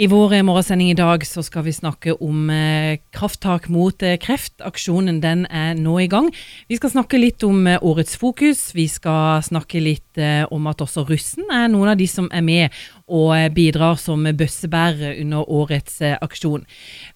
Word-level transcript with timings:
I 0.00 0.06
vår 0.08 0.32
morgensending 0.48 0.88
i 0.90 0.96
dag 0.96 1.20
så 1.28 1.42
skal 1.44 1.66
vi 1.66 1.74
snakke 1.76 2.14
om 2.24 2.46
eh, 2.48 3.02
krafttak 3.12 3.66
mot 3.68 4.00
eh, 4.00 4.14
kreft. 4.16 4.54
Aksjonen 4.64 5.18
den 5.20 5.42
er 5.52 5.74
nå 5.76 5.98
i 6.00 6.06
gang. 6.08 6.30
Vi 6.72 6.78
skal 6.78 6.94
snakke 6.94 7.18
litt 7.20 7.44
om 7.44 7.66
eh, 7.68 7.76
årets 7.84 8.16
fokus. 8.16 8.70
Vi 8.72 8.86
skal 8.88 9.44
snakke 9.44 9.82
litt 9.84 10.16
eh, 10.16 10.46
om 10.48 10.70
at 10.72 10.80
også 10.80 11.04
russen 11.04 11.52
er 11.52 11.68
noen 11.68 11.92
av 11.92 12.00
de 12.00 12.06
som 12.08 12.30
er 12.32 12.46
med 12.46 12.78
og 13.12 13.34
eh, 13.36 13.50
bidrar 13.52 14.00
som 14.00 14.24
bøssebærere 14.24 15.18
under 15.20 15.44
årets 15.44 16.00
eh, 16.00 16.16
aksjon. 16.16 16.64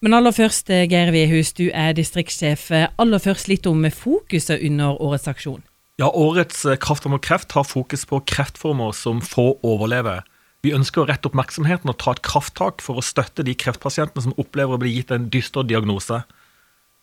Men 0.05 0.19
aller 0.19 0.37
først, 0.37 0.69
Geir 0.69 1.09
Vehus, 1.15 1.55
du 1.57 1.71
er 1.73 1.97
distriktssjef. 1.97 2.67
Aller 3.01 3.25
først 3.25 3.49
litt 3.49 3.65
om 3.65 3.81
fokuset 3.89 4.61
under 4.61 5.01
årets 5.01 5.25
aksjon. 5.33 5.65
Ja, 5.97 6.13
Årets 6.13 6.61
Kraft 6.85 7.09
mot 7.09 7.25
kreft 7.25 7.57
har 7.57 7.65
fokus 7.65 8.05
på 8.05 8.21
kreftformer 8.29 8.93
som 8.93 9.25
få 9.25 9.55
overlever. 9.65 10.21
Vi 10.65 10.73
ønsker 10.73 11.03
å 11.03 11.09
rette 11.09 11.29
oppmerksomheten 11.29 11.91
og 11.91 11.99
ta 12.01 12.15
et 12.15 12.23
krafttak 12.25 12.81
for 12.81 12.97
å 12.97 13.05
støtte 13.05 13.45
de 13.45 13.53
kreftpasientene 13.53 14.23
som 14.25 14.33
opplever 14.41 14.73
å 14.73 14.81
bli 14.81 14.95
gitt 14.95 15.13
en 15.13 15.27
dyster 15.29 15.67
diagnose. 15.67 16.23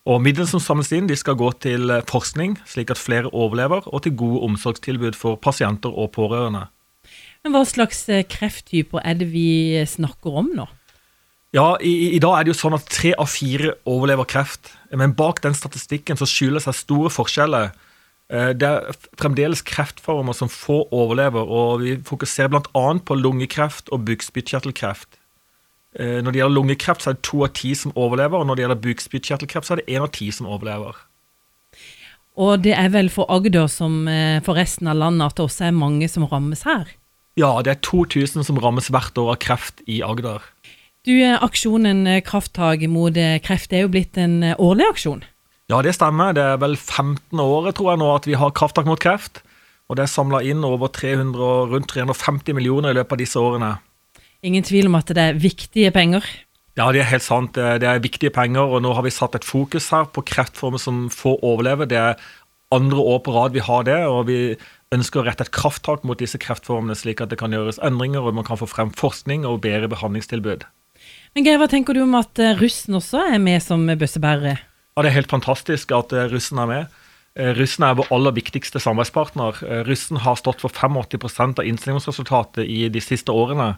Og 0.02 0.19
Midlene 0.19 0.51
som 0.51 0.62
samles 0.62 0.91
inn, 0.97 1.07
de 1.07 1.15
skal 1.15 1.38
gå 1.38 1.52
til 1.62 1.93
forskning, 2.11 2.57
slik 2.66 2.91
at 2.91 2.98
flere 2.98 3.30
overlever, 3.30 3.87
og 3.87 4.02
til 4.02 4.16
gode 4.19 4.43
omsorgstilbud 4.48 5.15
for 5.15 5.38
pasienter 5.38 5.95
og 5.95 6.11
pårørende. 6.16 6.65
Men 7.43 7.55
hva 7.55 7.62
slags 7.66 8.02
eh, 8.11 8.25
krefttyper 8.27 9.02
er 9.07 9.19
det 9.21 9.30
vi 9.30 9.79
snakker 9.87 10.43
om 10.43 10.51
nå? 10.59 10.66
Ja, 11.55 11.77
i, 11.85 12.16
I 12.16 12.21
dag 12.23 12.38
er 12.38 12.47
det 12.47 12.55
jo 12.55 12.59
sånn 12.59 12.74
at 12.79 12.91
tre 12.91 13.13
av 13.15 13.30
fire 13.30 13.77
overlever 13.87 14.27
kreft. 14.27 14.73
Men 14.91 15.15
bak 15.15 15.43
den 15.45 15.55
statistikken 15.55 16.19
så 16.19 16.27
skjuler 16.27 16.63
seg 16.65 16.79
store 16.79 17.13
forskjeller. 17.13 17.71
Eh, 18.33 18.53
Det 18.57 18.69
er 18.69 18.97
fremdeles 19.21 19.63
kreftformer 19.63 20.33
som 20.33 20.49
få 20.49 20.87
overlever, 20.91 21.45
og 21.45 21.83
vi 21.85 21.97
fokuserer 22.01 22.49
bl.a. 22.49 22.87
på 22.99 23.15
lungekreft 23.19 23.93
og 23.93 24.07
bukspyttkjertelkreft. 24.09 25.19
Eh, 26.01 26.23
Når 26.23 26.33
det 26.33 26.41
gjelder 26.41 26.57
lungekreft, 26.57 27.03
så 27.03 27.11
er 27.11 27.19
det 27.19 27.29
to 27.29 27.45
av 27.45 27.53
ti 27.53 27.75
som 27.75 27.93
overlever, 27.95 28.39
og 28.39 28.47
når 28.47 28.57
det 28.57 28.65
gjelder 28.65 28.85
bukspyttkjertelkreft, 28.89 29.66
så 29.66 29.74
er 29.77 29.83
det 29.83 29.93
én 29.93 30.02
av 30.02 30.13
ti 30.13 30.30
som 30.30 30.47
overlever. 30.47 30.97
Og 32.37 32.63
det 32.65 32.73
er 32.73 32.89
vel 32.89 33.11
for 33.13 33.29
Agder 33.29 33.69
som 33.69 34.09
eh, 34.09 34.41
for 34.41 34.57
resten 34.57 34.89
av 34.89 34.96
landet 34.96 35.27
at 35.27 35.37
det 35.37 35.45
også 35.45 35.67
er 35.69 35.77
mange 35.77 36.09
som 36.09 36.24
rammes 36.24 36.65
her. 36.65 36.89
Ja, 37.37 37.61
det 37.61 37.71
er 37.71 37.80
2000 37.85 38.45
som 38.45 38.59
rammes 38.59 38.89
hvert 38.89 39.17
år 39.19 39.35
av 39.35 39.39
kreft 39.41 39.85
i 39.87 40.01
Agder. 40.01 40.41
Du, 41.05 41.13
Aksjonen 41.21 42.07
Krafttak 42.23 42.87
mot 42.89 43.13
kreft 43.43 43.73
er 43.73 43.85
jo 43.85 43.89
blitt 43.89 44.17
en 44.17 44.55
årlig 44.55 44.87
aksjon. 44.89 45.24
Ja, 45.73 45.78
det 45.80 45.95
stemmer. 45.96 46.34
Det 46.37 46.42
er 46.45 46.59
vel 46.60 46.74
15 46.76 47.40
året, 47.40 47.78
tror 47.78 47.95
jeg 47.95 48.01
nå, 48.02 48.09
at 48.12 48.26
vi 48.28 48.37
har 48.37 48.52
krafttak 48.52 48.84
mot 48.84 49.01
kreft. 49.01 49.40
Og 49.88 49.96
det 49.96 50.04
er 50.04 50.12
samla 50.12 50.42
inn 50.45 50.60
over 50.68 50.90
300, 50.92 51.73
rundt 51.73 51.88
350 51.88 52.56
millioner 52.59 52.92
i 52.92 52.98
løpet 52.98 53.15
av 53.16 53.20
disse 53.23 53.40
årene. 53.40 53.70
Ingen 54.45 54.66
tvil 54.66 54.90
om 54.90 54.98
at 54.98 55.09
det 55.16 55.23
er 55.23 55.38
viktige 55.40 55.93
penger. 55.95 56.26
Ja, 56.76 56.90
det 56.93 57.00
er 57.00 57.09
helt 57.09 57.24
sant. 57.24 57.56
Det 57.56 57.88
er 57.88 58.04
viktige 58.04 58.32
penger, 58.34 58.68
og 58.68 58.84
nå 58.84 58.93
har 58.96 59.04
vi 59.06 59.12
satt 59.12 59.37
et 59.38 59.48
fokus 59.48 59.88
her 59.93 60.04
på 60.12 60.24
kreftformer 60.28 60.80
som 60.80 61.06
får 61.12 61.38
overleve. 61.40 61.88
Det 61.88 62.00
er 62.00 62.20
andre 62.73 63.04
år 63.15 63.23
på 63.24 63.37
rad 63.37 63.56
vi 63.56 63.65
har 63.65 63.87
det, 63.88 64.00
og 64.09 64.26
vi 64.28 64.38
ønsker 64.93 65.22
å 65.22 65.25
rette 65.25 65.47
et 65.47 65.54
krafttak 65.56 66.04
mot 66.09 66.20
disse 66.20 66.41
kreftformene, 66.41 66.97
slik 66.97 67.22
at 67.25 67.32
det 67.32 67.38
kan 67.41 67.53
gjøres 67.53 67.81
endringer, 67.84 68.25
og 68.25 68.37
man 68.37 68.48
kan 68.48 68.60
få 68.60 68.69
frem 68.69 68.93
forskning 68.97 69.48
og 69.48 69.62
bedre 69.65 69.88
behandlingstilbud. 69.93 70.69
Men 71.32 71.48
Geir, 71.48 71.60
hva 71.60 71.69
tenker 71.72 71.97
du 71.97 72.03
om 72.04 72.12
at 72.19 72.37
eh, 72.41 72.53
russen 72.60 72.98
også 72.98 73.25
er 73.32 73.41
med 73.41 73.65
som 73.65 73.88
bøssebærere? 73.88 74.59
Ja, 74.93 75.03
Det 75.03 75.10
er 75.10 75.21
helt 75.22 75.32
fantastisk 75.32 75.93
at 75.97 76.12
eh, 76.12 76.28
russen 76.28 76.59
er 76.60 76.69
med. 76.69 77.03
Eh, 77.34 77.54
Russen 77.56 77.84
er 77.87 77.97
vår 77.97 78.10
aller 78.12 78.34
viktigste 78.37 78.81
samarbeidspartner. 78.82 79.62
Eh, 79.65 79.82
Russen 79.88 80.21
har 80.21 80.37
stått 80.37 80.60
for 80.60 80.69
85% 80.69 81.62
av 81.62 81.69
innstillingsresultatet 81.69 82.66
i 82.69 82.88
de 82.93 83.00
siste 83.00 83.32
årene. 83.32 83.76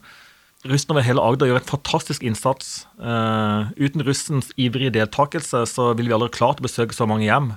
Russen 0.67 0.95
over 0.95 1.05
hele 1.07 1.23
Agder 1.23 1.51
gjør 1.51 1.61
en 1.61 1.69
fantastisk 1.69 2.23
innsats. 2.25 2.87
Uh, 2.97 3.69
uten 3.77 4.01
russens 4.01 4.49
ivrige 4.57 4.95
deltakelse 4.95 5.61
så 5.69 5.91
ville 5.93 6.09
vi 6.09 6.15
aldri 6.17 6.31
klart 6.33 6.63
å 6.63 6.65
besøke 6.65 6.97
så 6.97 7.05
mange 7.05 7.27
hjem. 7.27 7.51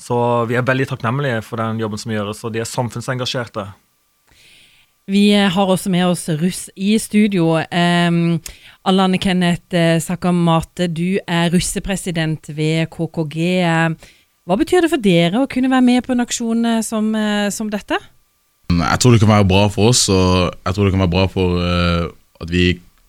Så 0.00 0.16
vi 0.48 0.56
er 0.56 0.64
veldig 0.64 0.86
takknemlige 0.88 1.42
for 1.44 1.60
den 1.60 1.82
jobben 1.82 2.00
som 2.00 2.14
gjøres, 2.14 2.40
og 2.40 2.54
de 2.54 2.62
er 2.62 2.70
samfunnsengasjerte. 2.70 3.66
Vi 5.06 5.28
eh, 5.30 5.46
har 5.46 5.68
også 5.70 5.90
med 5.94 6.02
oss 6.02 6.24
russ 6.34 6.64
i 6.74 6.96
studio. 6.98 7.60
Um, 7.70 8.40
Allan 8.82 9.14
Kenneth 9.22 9.70
eh, 9.70 10.00
Sakamate, 10.02 10.88
du 10.90 11.20
er 11.30 11.52
russepresident 11.54 12.50
ved 12.50 12.88
KKG. 12.90 13.36
Hva 14.46 14.56
betyr 14.58 14.82
det 14.82 14.90
for 14.90 15.02
dere 15.02 15.44
å 15.44 15.50
kunne 15.50 15.70
være 15.70 15.86
med 15.86 16.02
på 16.02 16.16
en 16.16 16.24
aksjon 16.24 16.66
eh, 16.66 16.82
som, 16.82 17.12
som 17.54 17.70
dette? 17.70 18.00
Jeg 18.74 18.98
tror 18.98 19.14
det 19.14 19.22
kan 19.22 19.30
være 19.30 19.46
bra 19.46 19.62
for 19.70 19.92
oss, 19.92 20.08
og 20.10 20.50
jeg 20.50 20.74
tror 20.74 20.88
det 20.88 20.96
kan 20.96 21.04
være 21.04 21.14
bra 21.14 21.28
for 21.30 21.54
uh, 21.54 22.10
at 22.42 22.50
vi 22.50 22.64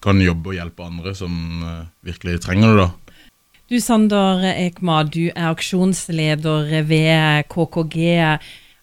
kan 0.05 0.21
jobbe 0.21 0.53
og 0.53 0.59
hjelpe 0.59 0.85
andre 0.85 1.15
som 1.17 1.33
uh, 1.65 1.81
virkelig 2.05 2.43
trenger 2.45 2.77
det. 2.77 2.85
da. 2.85 3.25
Du 3.73 3.79
Sander 3.81 4.45
Ekma, 4.53 5.01
du 5.01 5.31
er 5.31 5.49
aksjonsleder 5.49 6.77
ved 6.85 7.49
KKG. 7.49 7.97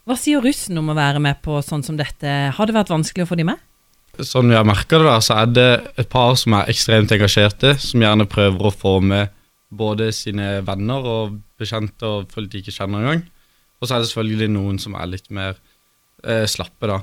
Hva 0.05 0.17
sier 0.21 0.43
russen 0.45 0.77
om 0.77 0.91
å 0.93 0.97
være 0.97 1.21
med 1.23 1.39
på 1.45 1.57
sånn 1.65 1.85
som 1.85 1.97
dette? 1.97 2.33
Har 2.53 2.69
det 2.69 2.77
vært 2.77 2.93
vanskelig 2.93 3.25
å 3.25 3.31
få 3.31 3.39
de 3.41 3.47
med? 3.49 3.61
Sånn 4.21 4.53
jeg 4.53 4.69
merker 4.69 5.01
det, 5.01 5.09
da, 5.09 5.15
så 5.25 5.39
er 5.41 5.49
det 5.51 5.71
et 5.99 6.11
par 6.13 6.37
som 6.39 6.55
er 6.59 6.69
ekstremt 6.71 7.13
engasjerte, 7.15 7.73
som 7.83 8.05
gjerne 8.05 8.29
prøver 8.31 8.69
å 8.69 8.75
få 8.75 8.99
med 9.03 9.33
både 9.75 10.11
sine 10.15 10.61
venner 10.67 11.09
og 11.09 11.39
bekjente 11.59 12.07
og 12.07 12.29
folk 12.31 12.53
de 12.53 12.61
ikke 12.61 12.75
kjenner 12.77 13.01
engang. 13.01 13.25
Og 13.81 13.89
så 13.89 13.97
er 13.97 14.05
det 14.05 14.11
selvfølgelig 14.11 14.51
noen 14.55 14.79
som 14.83 14.95
er 14.99 15.09
litt 15.11 15.33
mer 15.35 15.57
eh, 16.23 16.45
slappe, 16.53 16.91
da. 16.91 17.01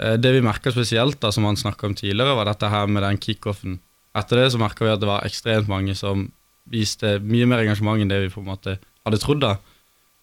Eh, 0.00 0.14
det 0.22 0.32
vi 0.38 0.44
merka 0.46 0.72
spesielt, 0.72 1.18
da, 1.20 1.32
som 1.34 1.44
han 1.50 1.58
snakka 1.60 1.90
om 1.90 1.98
tidligere, 1.98 2.38
var 2.38 2.48
dette 2.48 2.70
her 2.72 2.86
med 2.88 3.04
den 3.04 3.20
kickoffen. 3.20 3.80
Etter 4.16 4.40
det 4.40 4.52
så 4.54 4.62
merka 4.62 4.86
vi 4.86 4.94
at 4.94 5.02
det 5.02 5.10
var 5.10 5.26
ekstremt 5.28 5.68
mange 5.68 5.98
som 5.98 6.28
viste 6.70 7.18
mye 7.26 7.50
mer 7.50 7.66
engasjement 7.66 8.00
enn 8.00 8.10
det 8.10 8.22
vi 8.22 8.32
på 8.32 8.40
en 8.42 8.48
måte 8.54 8.78
hadde 8.78 9.20
trodd. 9.22 9.42
da. 9.44 9.56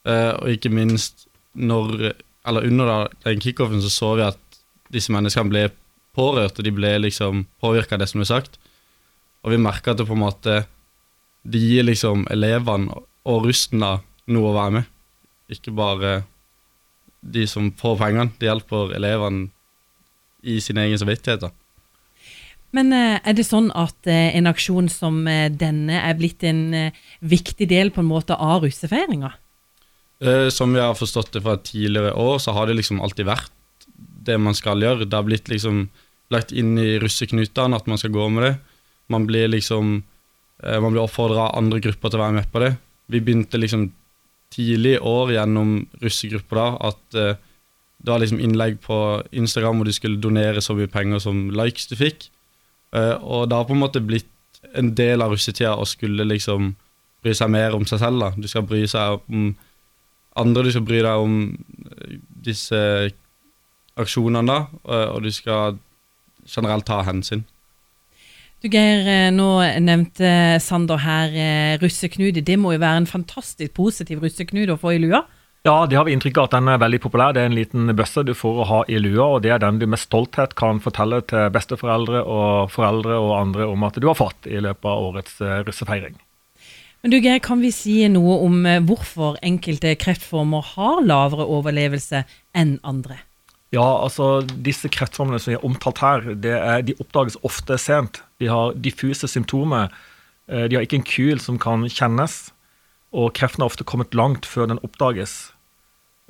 Eh, 0.08 0.32
og 0.40 0.56
ikke 0.56 0.74
minst 0.74 1.28
når, 1.54 2.14
eller 2.48 2.68
under 2.68 3.08
den 3.26 3.42
kickoffen 3.42 3.82
så 3.84 3.92
så 3.94 4.12
vi 4.18 4.26
at 4.28 4.60
disse 4.94 5.14
menneskene 5.14 5.52
ble 5.52 5.64
pårørt, 6.14 6.60
og 6.60 6.66
de 6.66 6.74
ble 6.74 6.96
liksom 7.02 7.46
påvirka 7.62 7.98
av 7.98 8.04
det 8.04 8.10
som 8.12 8.22
ble 8.22 8.30
sagt. 8.30 8.60
Og 9.44 9.54
vi 9.54 9.62
merka 9.62 9.94
at 9.94 10.02
det 10.02 10.08
på 10.08 10.16
en 10.18 10.24
måte 10.24 10.64
de 11.44 11.60
gir 11.60 11.84
liksom 11.84 12.28
elevene 12.32 12.94
og 13.28 13.48
rusten 13.48 13.84
da 13.84 13.98
noe 14.32 14.52
å 14.52 14.56
være 14.56 14.76
med. 14.78 14.94
Ikke 15.52 15.74
bare 15.76 16.14
de 17.24 17.44
som 17.48 17.72
får 17.80 18.00
pengene. 18.00 18.32
Det 18.40 18.48
hjelper 18.48 18.96
elevene 18.96 19.50
i 20.44 20.60
sin 20.64 20.80
egen 20.80 21.00
samvittighet. 21.00 21.52
Men 22.74 22.90
eh, 22.96 23.20
er 23.22 23.36
det 23.38 23.46
sånn 23.46 23.70
at 23.78 24.10
eh, 24.10 24.34
en 24.38 24.50
aksjon 24.50 24.90
som 24.92 25.22
eh, 25.30 25.52
denne 25.52 26.00
er 26.02 26.18
blitt 26.18 26.44
en 26.48 26.92
viktig 27.22 27.68
del 27.70 27.94
på 27.94 28.02
en 28.02 28.10
måte 28.10 28.36
av 28.36 28.66
russefeiringa? 28.66 29.34
Eh, 30.22 30.50
som 30.50 30.74
vi 30.74 30.80
har 30.80 30.96
forstått 30.96 31.32
det 31.32 31.42
fra 31.42 31.58
tidligere 31.58 32.14
år, 32.14 32.40
så 32.40 32.52
har 32.52 32.68
det 32.68 32.78
liksom 32.78 33.02
alltid 33.02 33.28
vært 33.28 33.52
det 34.24 34.38
man 34.40 34.56
skal 34.56 34.82
gjøre. 34.82 35.06
Det 35.06 35.18
har 35.18 35.28
blitt 35.28 35.50
liksom 35.52 35.88
lagt 36.32 36.54
inn 36.56 36.78
i 36.80 36.98
russeknutene 37.02 37.78
at 37.78 37.90
man 37.90 38.00
skal 38.00 38.14
gå 38.14 38.28
med 38.30 38.44
det. 38.48 38.54
Man 39.12 39.28
blir 39.28 39.50
liksom 39.52 40.04
eh, 40.64 40.80
Man 40.80 40.94
blir 40.94 41.04
oppfordra 41.04 41.50
av 41.50 41.58
andre 41.58 41.82
grupper 41.84 42.10
til 42.10 42.20
å 42.20 42.24
være 42.24 42.38
med 42.40 42.52
på 42.52 42.62
det. 42.64 42.76
Vi 43.12 43.20
begynte 43.20 43.60
liksom 43.60 43.92
tidlig 44.54 44.96
i 44.96 45.02
år 45.02 45.34
gjennom 45.34 45.74
russegrupper 46.02 46.60
da 46.60 46.68
at 46.92 47.18
eh, 47.18 47.42
det 48.04 48.12
var 48.12 48.20
liksom 48.20 48.40
innlegg 48.44 48.80
på 48.84 48.98
Instagram 49.32 49.80
hvor 49.80 49.88
du 49.88 49.96
skulle 49.96 50.22
donere 50.22 50.62
så 50.62 50.76
mye 50.76 50.92
penger 50.92 51.22
som 51.24 51.50
likes 51.56 51.88
du 51.88 51.96
fikk. 51.96 52.26
Og 52.92 53.48
det 53.48 53.56
har 53.56 53.64
på 53.64 53.74
en 53.74 53.80
måte 53.80 54.02
blitt 54.04 54.28
en 54.76 54.90
del 54.94 55.24
av 55.24 55.32
russetida 55.32 55.72
å 55.80 55.86
skulle 55.88 56.26
liksom 56.28 56.74
bry 57.24 57.32
seg 57.38 57.52
mer 57.54 57.78
om 57.78 57.86
seg 57.88 58.02
selv. 58.02 58.20
da. 58.20 58.34
Du 58.36 58.48
skal 58.52 58.66
bry 58.68 58.84
seg 58.92 59.22
om 59.32 59.54
andre, 60.40 60.64
du 60.66 60.74
skal 60.74 60.86
bry 60.88 61.02
deg 61.06 61.24
om 61.24 61.40
eh, 61.52 62.20
disse 62.46 62.80
aksjonene, 64.00 64.46
da, 64.50 64.60
og 64.84 65.18
og 65.18 65.26
du 65.26 65.32
skal 65.32 65.78
generelt 66.50 66.88
ta 66.88 67.04
hensyn. 67.08 67.46
Du 68.64 68.70
Geir, 68.72 69.04
eh, 69.12 69.30
nå 69.36 69.60
nevnte 69.84 70.60
Sander 70.64 71.02
her 71.04 71.34
eh, 71.36 71.78
russeknude. 71.82 72.46
Det 72.48 72.56
må 72.56 72.72
jo 72.72 72.80
være 72.80 73.04
en 73.04 73.10
fantastisk 73.10 73.74
positiv 73.76 74.24
russeknude 74.24 74.78
å 74.78 74.80
få 74.80 74.96
i 74.96 75.02
lua? 75.04 75.26
Ja, 75.68 75.86
det 75.88 75.96
har 75.96 76.08
vi 76.08 76.12
inntrykk 76.16 76.40
av 76.40 76.48
at 76.48 76.56
den 76.58 76.70
er 76.72 76.80
veldig 76.80 77.02
populær. 77.04 77.36
Det 77.36 77.44
er 77.44 77.50
en 77.52 77.56
liten 77.56 77.92
bøsse 77.96 78.24
du 78.24 78.34
får 78.36 78.58
å 78.60 78.68
ha 78.68 78.80
i 78.88 78.98
lua, 79.00 79.30
og 79.36 79.44
det 79.44 79.52
er 79.52 79.62
den 79.64 79.80
du 79.80 79.86
med 79.88 80.00
stolthet 80.00 80.56
kan 80.60 80.80
fortelle 80.84 81.22
til 81.28 81.52
besteforeldre 81.56 82.24
og 82.24 82.72
foreldre 82.72 83.20
og 83.20 83.36
andre 83.38 83.68
om 83.72 83.84
at 83.88 84.00
du 84.00 84.08
har 84.08 84.20
fått 84.20 84.48
i 84.48 84.60
løpet 84.64 84.90
av 84.92 85.10
årets 85.12 85.40
eh, 85.44 85.62
russefeiring. 85.68 86.16
Men 87.04 87.12
du 87.12 87.18
Geir, 87.20 87.42
kan 87.44 87.60
vi 87.60 87.68
si 87.76 87.98
noe 88.08 88.38
om 88.46 88.62
eh, 88.64 88.80
hvorfor 88.80 89.36
enkelte 89.44 89.92
kreftformer 90.00 90.64
har 90.70 91.02
lavere 91.04 91.44
overlevelse 91.52 92.22
enn 92.56 92.78
andre? 92.88 93.18
Ja, 93.76 93.84
altså 94.06 94.46
disse 94.46 94.88
kreftformene 94.88 95.42
som 95.44 95.52
er 95.52 95.66
omtalt 95.68 96.00
her, 96.00 96.24
er, 96.32 96.86
de 96.88 96.96
oppdages 97.04 97.36
ofte 97.44 97.76
sent. 97.82 98.22
De 98.40 98.48
har 98.48 98.78
diffuse 98.80 99.28
symptomer. 99.28 99.92
Eh, 100.48 100.70
De 100.72 100.78
har 100.78 100.88
ikke 100.88 101.02
en 101.02 101.10
kul 101.10 101.44
som 101.44 101.60
kan 101.60 101.84
kjennes, 101.92 102.54
og 103.12 103.34
kreften 103.36 103.66
har 103.66 103.74
ofte 103.74 103.84
kommet 103.84 104.16
langt 104.16 104.48
før 104.48 104.72
den 104.72 104.80
oppdages. 104.80 105.52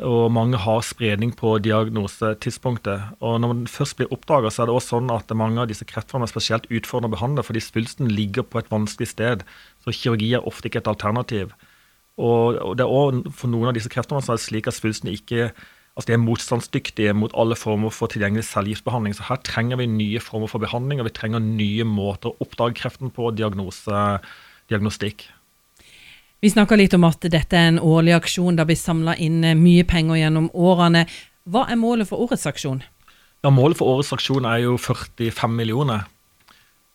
Og 0.02 0.32
mange 0.34 0.58
har 0.58 0.80
spredning 0.82 1.36
på 1.38 1.52
diagnosetidspunktet. 1.62 3.12
Og 3.22 3.36
når 3.44 3.52
den 3.54 3.68
først 3.70 4.00
blir 4.00 4.10
oppdaga, 4.10 4.50
er 4.50 4.66
det 4.66 4.74
også 4.74 4.96
sånn 4.96 5.12
at 5.14 5.30
mange 5.38 5.62
av 5.62 5.70
disse 5.70 5.86
kreftformene 5.86 6.26
er 6.26 6.34
spesielt 6.34 6.66
utfordrende 6.72 7.12
å 7.12 7.18
behandle, 7.18 7.46
fordi 7.46 7.62
svulsten 7.62 8.10
ligger 8.10 8.48
på 8.48 8.64
et 8.64 8.72
vanskelig 8.74 9.12
sted. 9.12 9.46
Så 9.86 9.94
kirurgi 9.94 10.32
er 10.34 10.50
ofte 10.50 10.72
ikke 10.72 10.82
et 10.82 10.90
alternativ. 10.90 11.54
Og, 12.18 12.58
og 12.58 12.74
det 12.78 12.88
er 12.88 12.90
også 12.90 13.36
for 13.38 13.54
noen 13.54 13.70
av 13.70 13.78
disse 13.78 13.92
kreftformene 13.94 14.26
er 14.26 14.42
det 14.42 14.48
slik 14.48 14.70
at 14.70 14.78
svulsten 14.80 15.14
ikke 15.14 15.52
altså 15.94 16.10
de 16.10 16.16
er 16.16 16.24
motstandsdyktige 16.24 17.14
mot 17.14 17.34
alle 17.38 17.54
former 17.58 17.94
for 17.94 18.10
tilgjengelig 18.10 18.48
cellegiftbehandling. 18.50 19.14
Så 19.14 19.28
her 19.28 19.42
trenger 19.46 19.78
vi 19.78 19.90
nye 19.90 20.22
former 20.24 20.50
for 20.50 20.64
behandling, 20.64 21.02
og 21.02 21.10
vi 21.10 21.14
trenger 21.14 21.44
nye 21.44 21.86
måter 21.86 22.32
å 22.32 22.38
oppdage 22.48 22.80
kreften 22.82 23.14
på, 23.14 23.30
diagnose, 23.38 24.02
diagnostikk. 24.74 25.28
Vi 26.44 26.50
snakka 26.52 26.76
litt 26.76 26.92
om 26.92 27.06
at 27.08 27.24
dette 27.32 27.56
er 27.56 27.70
en 27.70 27.78
årlig 27.80 28.18
aksjon. 28.18 28.58
Det 28.60 28.66
blir 28.68 28.76
samla 28.76 29.14
inn 29.16 29.46
eh, 29.48 29.56
mye 29.56 29.86
penger 29.88 30.18
gjennom 30.20 30.50
årene. 30.52 31.06
Hva 31.48 31.62
er 31.72 31.80
målet 31.80 32.10
for 32.10 32.20
årets 32.26 32.44
aksjon? 32.50 32.82
Ja, 33.44 33.52
Målet 33.52 33.80
for 33.80 33.94
årets 33.94 34.12
aksjon 34.12 34.44
er 34.48 34.60
jo 34.66 34.74
45 34.76 35.56
millioner. 35.56 36.04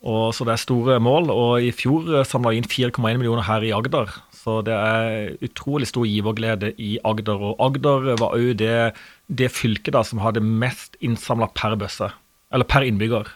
Og, 0.04 0.34
så 0.36 0.44
det 0.44 0.52
er 0.52 0.60
store 0.60 0.98
mål. 1.00 1.32
og 1.32 1.64
I 1.64 1.72
fjor 1.72 2.26
samla 2.28 2.52
vi 2.52 2.60
inn 2.60 2.68
4,1 2.68 3.00
millioner 3.22 3.46
her 3.48 3.64
i 3.64 3.72
Agder. 3.72 4.12
Så 4.36 4.60
det 4.68 4.76
er 4.76 5.32
utrolig 5.48 5.88
stor 5.88 6.04
giverglede 6.04 6.74
i 6.76 6.98
Agder. 7.08 7.40
Og 7.40 7.56
Agder 7.70 8.12
var 8.20 8.36
òg 8.36 8.52
det, 8.60 8.92
det, 9.32 9.48
fylket 9.48 9.96
da 9.96 10.04
som 10.04 10.20
hadde 10.20 10.44
mest 10.44 11.00
innsamla 11.00 11.48
per 11.56 11.80
bøsse. 11.80 12.10
Eller 12.52 12.68
per 12.68 12.84
innbygger. 12.84 13.32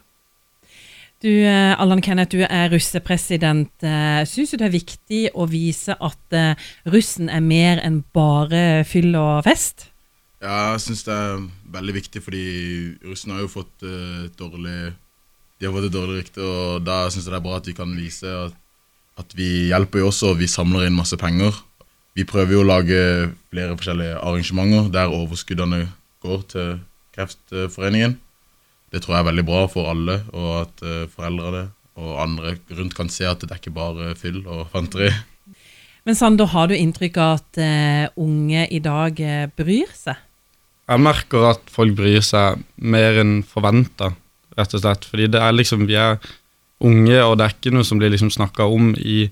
Du, 1.22 1.30
eh, 1.30 1.80
Allan 1.80 2.02
Kenneth, 2.02 2.34
du 2.34 2.42
er 2.42 2.72
russepresident. 2.72 3.70
Eh, 3.86 4.22
Syns 4.26 4.50
du 4.50 4.58
det 4.58 4.66
er 4.66 4.74
viktig 4.74 5.20
å 5.38 5.46
vise 5.46 5.94
at 5.94 6.34
eh, 6.34 6.58
russen 6.90 7.30
er 7.30 7.44
mer 7.44 7.78
enn 7.84 8.00
bare 8.14 8.82
fyll 8.88 9.14
og 9.14 9.44
fest? 9.46 9.86
Ja, 10.42 10.72
jeg 10.74 10.82
syns 10.82 11.04
det 11.06 11.14
er 11.14 11.44
veldig 11.76 11.94
viktig, 12.00 12.24
fordi 12.24 12.46
russen 13.06 13.30
har 13.30 13.44
jo 13.44 13.52
fått 13.52 13.84
et 13.86 14.34
dårlig 14.40 14.96
De 15.60 15.68
har 15.68 15.76
fått 15.76 15.86
et 15.86 15.94
dårlig 15.94 16.16
rykte, 16.18 16.42
og 16.42 16.82
da 16.82 17.04
syns 17.06 17.28
jeg 17.28 17.30
det 17.30 17.38
er 17.38 17.44
bra 17.44 17.60
at 17.60 17.70
vi 17.70 17.76
kan 17.78 17.94
vise 17.94 18.26
at 18.26 18.58
at 19.20 19.34
vi 19.36 19.68
hjelper 19.68 20.00
jo 20.02 20.08
også, 20.08 20.32
og 20.32 20.40
vi 20.40 20.48
samler 20.48 20.86
inn 20.88 20.96
masse 20.96 21.16
penger. 21.20 21.56
Vi 22.16 22.24
prøver 22.28 22.56
jo 22.56 22.62
å 22.62 22.68
lage 22.68 22.98
flere 23.52 23.76
forskjellige 23.76 24.18
arrangementer 24.20 24.88
der 24.92 25.12
overskuddene 25.12 25.86
går 26.24 26.44
til 26.52 26.70
Kreftforeningen. 27.16 28.16
Det 28.92 29.00
tror 29.02 29.16
jeg 29.16 29.24
er 29.24 29.30
veldig 29.30 29.44
bra 29.48 29.62
for 29.72 29.88
alle, 29.92 30.18
og 30.36 30.50
at 30.60 30.82
uh, 30.84 31.04
foreldrene 31.12 31.70
og 32.02 32.16
andre 32.22 32.56
rundt 32.72 32.96
kan 32.96 33.10
se 33.12 33.26
at 33.28 33.40
det 33.42 33.52
er 33.52 33.60
ikke 33.60 33.74
bare 33.76 34.12
fyll 34.16 34.42
og 34.44 34.66
fanteri. 34.72 35.10
Men 36.08 36.16
Sander, 36.18 36.48
har 36.50 36.68
du 36.68 36.74
inntrykk 36.76 37.18
av 37.22 37.38
at 37.38 37.60
uh, 37.62 38.20
unge 38.20 38.66
i 38.74 38.80
dag 38.82 39.20
uh, 39.22 39.48
bryr 39.56 39.92
seg? 39.96 40.18
Jeg 40.90 41.00
merker 41.00 41.52
at 41.52 41.68
folk 41.72 41.94
bryr 41.96 42.24
seg 42.26 42.62
mer 42.76 43.20
enn 43.22 43.36
forventa, 43.46 44.10
rett 44.58 44.74
og 44.76 44.82
slett. 44.82 45.06
Fordi 45.08 45.28
det 45.32 45.40
er 45.40 45.54
liksom, 45.54 45.86
vi 45.88 45.96
er 45.96 46.18
unge, 46.82 47.20
og 47.22 47.38
det 47.38 47.46
er 47.46 47.54
ikke 47.54 47.72
noe 47.72 47.86
som 47.86 48.00
blir 48.02 48.12
liksom 48.12 48.32
snakka 48.34 48.66
om 48.66 48.90
i 48.98 49.28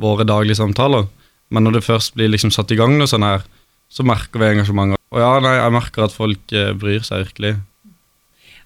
våre 0.00 0.26
daglige 0.26 0.58
samtaler. 0.58 1.06
Men 1.52 1.66
når 1.66 1.78
det 1.78 1.86
først 1.86 2.16
blir 2.16 2.32
liksom 2.32 2.50
satt 2.54 2.72
i 2.74 2.78
gang 2.80 2.96
noe 2.96 3.10
sånn 3.10 3.26
her, 3.26 3.44
så 3.92 4.06
merker 4.06 4.42
vi 4.42 4.50
engasjementet. 4.50 5.00
Og 5.14 5.22
ja, 5.22 5.30
nei, 5.42 5.54
jeg 5.60 5.74
merker 5.76 6.06
at 6.08 6.16
folk 6.16 6.54
eh, 6.56 6.72
bryr 6.76 7.04
seg 7.06 7.28
virkelig. 7.28 7.52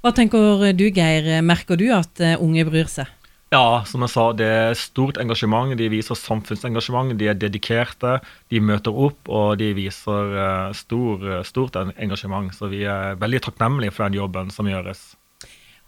Hva 0.01 0.15
tenker 0.17 0.71
du, 0.73 0.87
Geir? 0.89 1.27
Merker 1.45 1.77
du 1.77 1.91
at 1.93 2.23
uh, 2.25 2.41
unge 2.41 2.65
bryr 2.65 2.89
seg? 2.89 3.09
Ja, 3.53 3.83
som 3.85 4.01
jeg 4.07 4.13
sa, 4.13 4.31
det 4.33 4.47
er 4.49 4.79
stort 4.79 5.19
engasjement. 5.21 5.75
De 5.77 5.91
viser 5.93 6.17
samfunnsengasjement. 6.17 7.13
De 7.21 7.29
er 7.29 7.37
dedikerte, 7.37 8.15
de 8.49 8.63
møter 8.65 8.97
opp, 8.97 9.29
og 9.29 9.59
de 9.61 9.75
viser 9.77 10.33
uh, 10.39 10.71
stor, 10.73 11.43
stort 11.45 11.77
engasjement. 11.77 12.49
Så 12.57 12.71
vi 12.73 12.87
er 12.89 13.19
veldig 13.21 13.43
takknemlige 13.51 13.93
for 13.93 14.07
den 14.07 14.17
jobben 14.23 14.55
som 14.55 14.71
gjøres. 14.71 15.03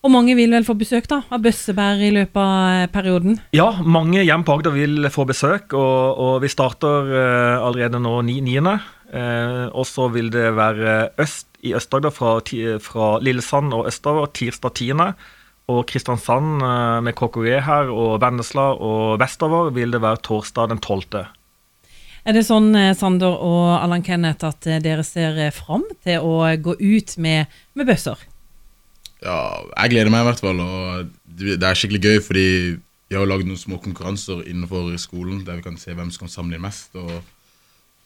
Og 0.03 0.13
mange 0.13 0.35
vil 0.37 0.53
vel 0.53 0.67
få 0.67 0.75
besøk 0.77 1.07
da, 1.09 1.23
av 1.33 1.41
bøssebær 1.47 2.03
i 2.03 2.11
løpet 2.13 2.41
av 2.43 2.81
eh, 2.83 2.89
perioden? 2.91 3.37
Ja, 3.55 3.69
mange 3.87 4.25
hjem 4.27 4.43
på 4.45 4.57
Agder 4.59 4.75
vil 4.75 5.07
få 5.15 5.25
besøk, 5.31 5.73
og, 5.79 6.19
og 6.19 6.41
vi 6.43 6.51
starter 6.51 7.15
allerede 7.63 8.03
nå 8.03 8.19
9. 8.27 8.59
Uh, 9.13 9.69
og 9.77 9.85
så 9.85 10.09
vil 10.09 10.31
det 10.33 10.51
være 10.57 11.13
øst 11.21 11.52
i 11.63 11.75
Øst-Agder 11.79 12.11
fra, 12.15 12.39
fra, 12.83 13.07
Lillesand 13.23 13.75
og 13.75 13.87
østover 13.91 14.27
tirsdag 14.35 14.75
10. 14.75 14.93
Og 15.73 15.87
Kristiansand 15.87 16.63
uh, 16.63 16.99
med 17.05 17.15
KKG 17.15 17.63
her 17.65 17.93
og 17.93 18.19
Vennesla 18.21 18.73
og 18.75 19.21
vestover 19.23 19.71
vil 19.71 19.95
det 19.95 20.03
være 20.03 20.21
torsdag 20.27 20.73
den 20.75 20.83
12. 20.83 21.23
Er 22.23 22.37
det 22.37 22.45
sånn, 22.47 22.71
Sander 22.95 23.35
og 23.35 23.79
Allan 23.81 24.03
Kenneth, 24.07 24.47
at 24.47 24.67
dere 24.83 25.03
ser 25.03 25.39
fram 25.55 25.83
til 26.05 26.23
å 26.23 26.45
gå 26.55 26.77
ut 26.79 27.17
med, 27.19 27.51
med 27.75 27.89
bøsser? 27.89 28.21
Ja, 29.23 29.63
jeg 29.83 29.95
gleder 29.95 30.11
meg 30.11 30.23
i 30.23 30.29
hvert 30.31 30.43
fall. 30.43 30.63
Og 30.63 31.11
det 31.39 31.63
er 31.63 31.79
skikkelig 31.79 32.03
gøy, 32.03 32.21
fordi 32.23 32.47
vi 33.13 33.19
har 33.19 33.29
lagd 33.29 33.45
noen 33.45 33.61
små 33.61 33.77
konkurranser 33.83 34.43
innenfor 34.49 34.89
skolen 35.01 35.43
der 35.47 35.59
vi 35.59 35.67
kan 35.67 35.75
se 35.77 35.93
hvem 35.93 36.11
som 36.15 36.25
kan 36.25 36.33
samle 36.33 36.59
inn 36.59 36.65
mest. 36.65 36.95
Og, 36.99 37.11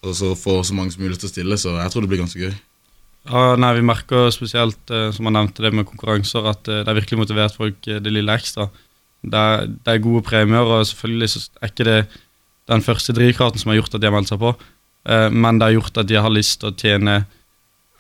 og 0.03 0.17
så 0.19 0.33
få 0.39 0.59
så 0.67 0.77
mange 0.77 0.93
som 0.95 1.05
mulig 1.05 1.21
til 1.21 1.29
å 1.29 1.33
stille, 1.33 1.61
så 1.61 1.77
jeg 1.79 1.93
tror 1.93 2.05
det 2.05 2.11
blir 2.11 2.25
ganske 2.25 2.41
gøy. 2.41 2.57
Ja, 3.27 3.57
nei, 3.59 3.75
Vi 3.75 3.83
merker 3.87 4.31
spesielt, 4.31 4.91
eh, 4.91 5.11
som 5.11 5.27
han 5.27 5.35
nevnte 5.35 5.65
det 5.65 5.73
med 5.75 5.87
konkurranser, 5.89 6.47
at 6.47 6.69
eh, 6.69 6.85
det 6.85 6.93
er 6.93 6.99
virkelig 7.01 7.19
motivert 7.25 7.57
folk 7.59 7.89
eh, 7.89 7.99
det 8.03 8.13
lille 8.13 8.33
ekstra. 8.33 8.69
Det 9.27 9.35
er, 9.41 9.67
det 9.67 9.93
er 9.93 10.05
gode 10.05 10.23
premier, 10.23 10.63
og 10.63 10.87
selvfølgelig 10.87 11.31
er 11.61 11.73
ikke 11.73 11.89
det 11.89 11.99
den 12.71 12.83
første 12.83 13.15
drivkraften 13.15 13.63
som 13.63 13.71
har 13.71 13.81
gjort 13.81 13.95
at 13.95 14.03
de 14.03 14.07
har 14.07 14.15
meldt 14.15 14.31
seg 14.31 14.41
på, 14.43 14.51
men 15.07 15.59
det 15.59 15.69
har 15.69 15.75
gjort 15.77 15.99
at 16.03 16.09
de 16.11 16.17
har 16.19 16.33
lyst 16.35 16.59
til 16.59 16.73
å 16.73 16.75
tjene 16.75 17.13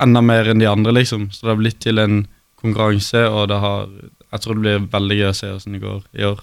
enda 0.02 0.23
mer 0.26 0.50
enn 0.50 0.58
de 0.58 0.67
andre, 0.67 0.90
liksom. 0.90 1.29
Så 1.31 1.46
det 1.46 1.52
har 1.52 1.61
blitt 1.61 1.79
til 1.84 2.02
en 2.02 2.17
konkurranse, 2.58 3.22
og 3.31 3.46
det 3.52 3.61
har, 3.62 3.87
jeg 4.34 4.43
tror 4.43 4.58
det 4.58 4.64
blir 4.64 4.88
veldig 4.90 5.19
gøy 5.20 5.29
å 5.31 5.37
se 5.38 5.52
hvordan 5.52 5.76
det 5.76 5.82
går 5.84 6.00
i 6.19 6.26
år. 6.26 6.43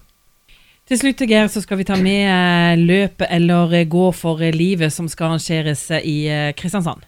Til 0.88 1.02
slutt 1.04 1.26
Geir, 1.28 1.52
så 1.52 1.64
skal 1.64 1.82
vi 1.82 1.88
ta 1.88 2.00
med 2.00 2.80
løpet 2.80 3.28
eller 3.28 3.76
gå 3.92 4.08
for 4.16 4.40
livet 4.56 4.96
som 4.96 5.12
skal 5.12 5.34
arrangeres 5.34 5.90
i 6.00 6.18
Kristiansand. 6.56 7.04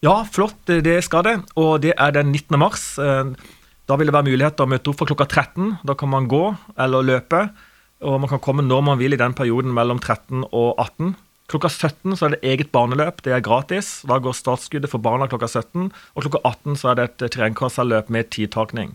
Ja, 0.00 0.24
flott. 0.24 0.62
Det 0.64 0.96
skal 1.04 1.24
det. 1.26 1.34
Og 1.60 1.80
det 1.84 1.92
er 1.92 2.14
den 2.16 2.30
19. 2.32 2.56
mars. 2.60 2.84
Da 2.96 3.96
vil 3.98 4.08
det 4.08 4.14
være 4.14 4.30
mulighet 4.30 4.56
til 4.56 4.64
å 4.64 4.70
møte 4.70 4.92
opp 4.92 5.00
fra 5.02 5.08
klokka 5.10 5.26
13. 5.28 5.74
Da 5.84 5.96
kan 5.98 6.08
man 6.12 6.28
gå 6.30 6.44
eller 6.80 7.04
løpe. 7.04 7.42
Og 8.00 8.20
man 8.22 8.30
kan 8.30 8.40
komme 8.40 8.64
når 8.64 8.86
man 8.86 9.00
vil 9.00 9.12
i 9.12 9.20
den 9.20 9.34
perioden 9.36 9.74
mellom 9.76 10.00
13 10.00 10.46
og 10.46 10.80
18. 10.80 11.12
Klokka 11.50 11.68
17 11.68 12.14
så 12.16 12.28
er 12.28 12.34
det 12.36 12.40
eget 12.46 12.70
barneløp. 12.72 13.20
Det 13.26 13.34
er 13.34 13.44
gratis. 13.44 14.00
Da 14.08 14.20
går 14.22 14.38
startskuddet 14.38 14.92
for 14.92 15.02
barna 15.04 15.28
klokka 15.28 15.50
17. 15.50 15.90
Og 16.14 16.24
klokka 16.24 16.40
18 16.48 16.80
så 16.80 16.92
er 16.92 16.96
det 17.00 17.06
et 17.08 17.24
terrengkassaløp 17.34 18.08
med 18.08 18.30
tidtakning. 18.32 18.94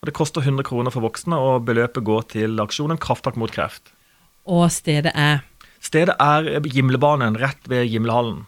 Og 0.00 0.08
Det 0.08 0.16
koster 0.16 0.40
100 0.40 0.64
kroner 0.64 0.90
for 0.90 1.04
voksne, 1.04 1.36
og 1.36 1.66
beløpet 1.68 2.02
går 2.02 2.22
til 2.32 2.56
aksjonen 2.58 2.98
Krafttak 2.98 3.36
mot 3.36 3.52
kreft. 3.52 3.92
Og 4.48 4.64
stedet 4.72 5.12
er? 5.14 5.44
Stedet 5.78 6.16
er 6.18 6.64
Gimlebanen, 6.64 7.36
rett 7.36 7.68
ved 7.68 7.86
Gimlehallen. 7.92 8.46